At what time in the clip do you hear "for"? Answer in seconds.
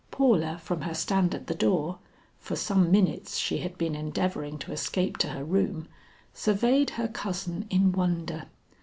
2.39-2.55